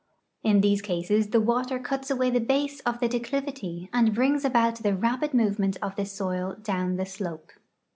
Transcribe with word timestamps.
In 0.41 0.61
these 0.61 0.81
cases 0.81 1.27
the 1.29 1.39
water 1.39 1.77
cuts 1.77 2.09
away 2.09 2.31
the 2.31 2.39
base 2.39 2.79
of 2.87 2.99
the 2.99 3.07
declivity 3.07 3.87
and 3.93 4.15
brings 4.15 4.43
about 4.43 4.77
the 4.77 4.95
rapid 4.95 5.31
move 5.31 5.59
ment 5.59 5.77
of 5.79 5.95
the 5.95 6.07
soil 6.07 6.55
down 6.63 6.95
the 6.95 7.05
slope. 7.05 7.51